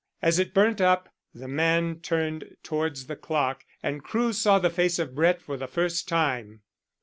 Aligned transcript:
As 0.19 0.39
it 0.39 0.51
burnt 0.55 0.81
up 0.81 1.09
the 1.31 1.47
man 1.47 1.99
turned 1.99 2.57
towards 2.63 3.05
the 3.05 3.15
clock, 3.15 3.63
and 3.83 4.03
Crewe 4.03 4.33
saw 4.33 4.57
the 4.57 4.71
face 4.71 4.97
of 4.97 5.13
Brett 5.13 5.43
for 5.43 5.57
the 5.57 5.67
first 5.67 6.07
time. 6.07 6.63